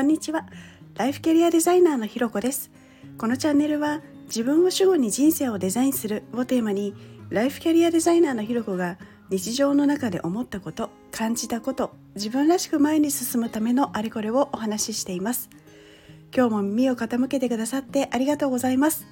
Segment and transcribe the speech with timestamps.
[0.00, 0.46] こんにちは。
[0.96, 2.70] ライフキャリアデザイナーのひろこです。
[3.18, 6.94] このチャンネルは自分を主語に人生をデザインするをテーマに
[7.28, 8.96] ライフキャリアデザイナーのひろこが
[9.28, 15.50] 日常の中で思ったこと感じたこと自分らしく前に進むためのあれこれをお話ししています。
[16.34, 19.06] 今日も耳を傾けてくださってありがとうございます。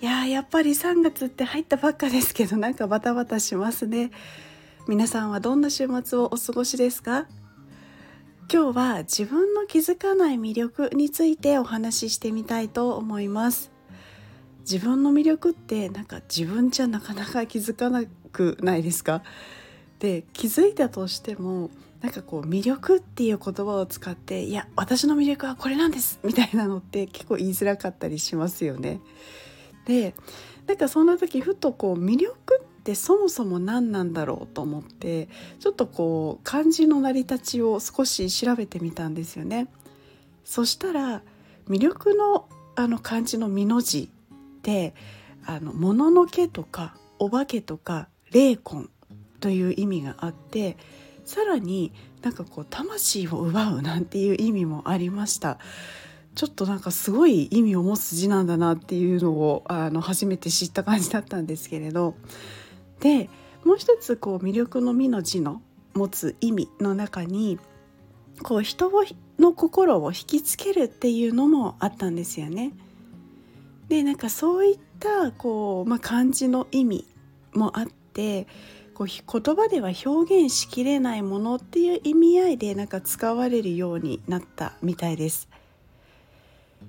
[0.00, 4.12] いややっぱり3月って入ったばっかですけどなんかバタバタしますね。
[4.86, 7.26] 皆さんはどんな週末をお過ごしですか？
[8.50, 13.72] 今日は自分の気づかない魅力についてお話ししてみたいと思います。
[14.60, 19.22] 自分の魅力ってなんか自分じゃなかなか気づかなくないですか？
[19.98, 29.00] で気づいたとしてもなんかこう魅力っていう言葉を使っていや私の魅力はこれなんですみたいなのって結構言いづらかったりしますよね。
[29.86, 30.14] で
[30.66, 35.28] なんかそんな時ふとこう魅力ってそもそも何なんだろうと思って
[35.60, 39.68] ちょっとこう漢字の成り立ちを少し調べてみたんですよね。
[40.44, 41.22] そしたら
[41.68, 44.94] 魅力のあの漢字の「美」の字って
[45.44, 48.88] あの物のけとかお化けとか霊魂
[49.40, 50.76] という意味があって
[51.24, 55.58] さらになんかこう魂を奪うなんていう意味もありました。
[56.34, 62.14] ちょっとなんかすごい意味を持つ字なんだなっていうのをあの初めて知った感じだったんですけれど
[63.02, 63.28] で
[63.64, 65.60] もう一つこう魅力の「美」の字の
[65.94, 67.58] 持つ意味の中に
[68.42, 68.90] こう人
[69.38, 72.72] の心を引きつけるっていうのもあったんですよね。
[73.88, 77.06] でなんかそういったこう、まあ、漢字の意味
[77.52, 78.46] もあって
[78.94, 85.48] こう言葉では表現しきれないものっていう意味合いでなんか使われるようになったみたいです。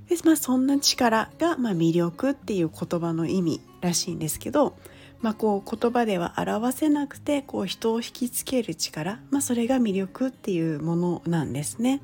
[0.08, 4.76] でまあ、そんな力が、まあ、魅力っていう言葉の意味らしいんですけど
[5.24, 12.02] まあ、こう言葉では表せなくてこう人を引きつける力、まあ、それが魅力っていうものなんですね。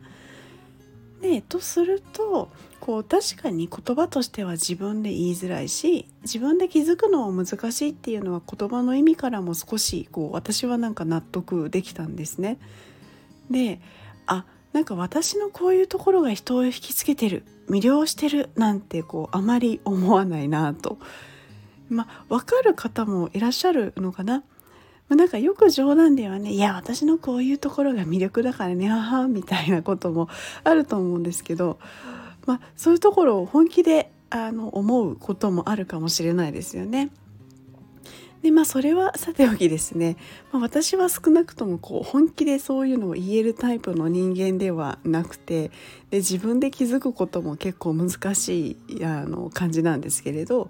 [1.21, 12.57] でとするとこう確かに言葉としては自分で言いづらいし自分で気づくのは難しいっていうのは言葉の意味からも少しこう私はなんか納得できたんですね。
[13.51, 13.81] で
[14.27, 20.99] あなんか私のこういうところが人を引きつけてる魅了してるなんてこうあまり思わないなと
[21.89, 24.43] まあ分かる方もいらっしゃるのかな。
[25.09, 30.29] まあ、なんかよく冗談ではね「いや私のこういうところが魅力だからねはは」みたいなことも
[30.63, 31.79] あると思うんですけど、
[32.45, 37.09] まあ、そういうところを本気であの思うこともあるかもしれないですよね。
[38.41, 40.15] でまあそれはさておきですね、
[40.53, 45.71] まあ、私は少なくともこう本気でそういうのを言えるタイプの人間ではなくて
[46.09, 50.69] で自分で気づくことも結構難しいあの感じなんですけれど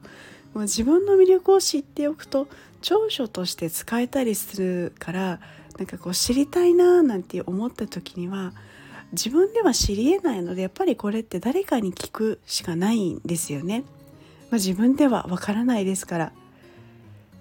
[0.54, 2.48] もう自分の魅力を知っておくと
[2.82, 5.40] 長所として使えたりするから
[5.78, 8.54] なんかこう知りたいなーなんて思った時には
[9.12, 13.84] 自分では知りえないのでやっぱりこれって誰かに聞くしかないんですよね。
[14.52, 16.32] まあ、自分ではわからないですから。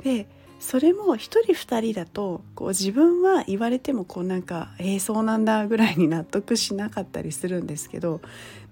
[0.03, 0.27] で
[0.59, 8.21] それも一人二人だとこう自分は言われてもこうなんか「えー、そうなんだ」ぐらいに納得しなかったりするんですけど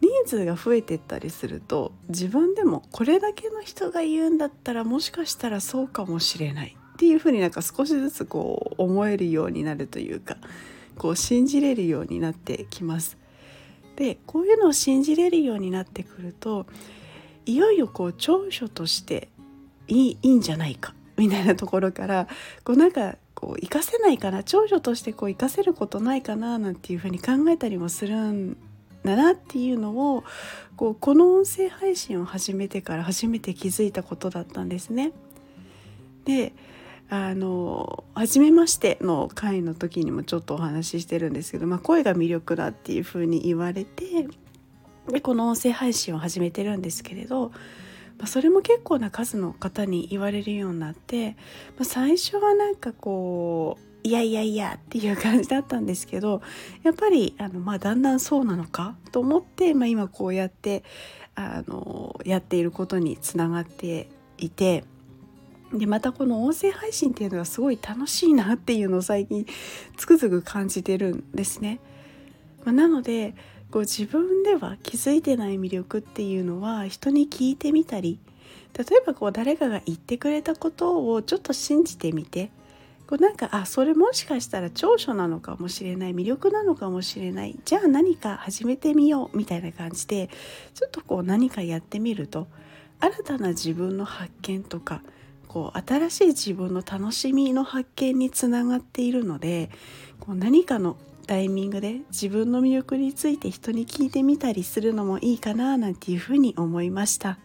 [0.00, 10.38] 人数が増えてったりすると自分でもこれだけの人が言うんだったらもしかしたらそうかもしれないっていうふうになんか少しずつこう思えるようになるというか
[10.98, 13.19] こう信じれるようになってきます。
[13.96, 16.66] でこういうのを信じれるようになってくると
[17.46, 19.28] いよいよこう長所として
[19.88, 22.28] いいいいんじゃないか みたいなところから
[22.65, 28.56] こうなんかこう活かせないかな長女としてこう活かせることないかななんていうふうに考えたりもするん
[29.04, 30.25] だなっていうのを
[30.76, 35.12] こうこの音声配信を始めてから初めて気づいたことだったんですね。
[36.25, 36.53] で
[37.09, 44.26] あの初めましての回の時にもちょっとお話ししてるんですけど、まあ、声が魅力だっていうふうに言われて
[45.09, 47.53] でこの音声配信を始めてるんですけれど
[48.19, 51.37] まあ、それも結構な数の方に言われるようになって、
[51.77, 56.40] まあ、最初はなんかこういやいやいやっていう感じだったんですけど
[56.85, 60.85] やっぱりあの、まあ、だんだんそうなのかと思って、まあ、今こうやって
[61.35, 64.08] あのやっていることにつながって
[64.38, 64.85] いて。
[65.73, 69.44] でまたこの音声配信っていうのがすごい楽しいなっていうのを最近
[69.96, 71.81] つくづく感じてるんですね。
[72.64, 73.35] まあ、なので
[73.70, 78.18] こう自分では気づいてない魅力っていうのは人に聞いてみたり
[78.76, 82.50] 例えばこう誰かが言ってくれたことをちょっと信じてみて
[83.06, 90.28] こうなんかあそれもしかしたら長所なのかもしれない魅力なのかもしれないじゃあ何か始めてみようみたいな感じで
[90.74, 92.48] ちょっとこう何かやってみると
[93.00, 95.02] 新たな自分の発見とか
[95.48, 99.70] こう新しい自分の楽しみの発見につながっているので
[100.20, 100.96] こう何かの
[101.26, 107.38] タイミングで自分の魅力について人に聞いてみたりするのもいいかななんていうふうに思いました。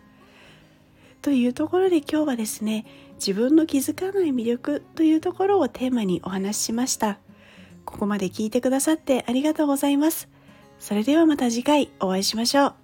[1.22, 2.86] というところで今日はですね
[3.16, 7.20] 自分の気づかない魅力というところをテーマにお話ししました。
[7.86, 10.30] ここまで聞いてくださってありがとうございます。
[10.80, 12.81] それではまた次回お会いしましょう。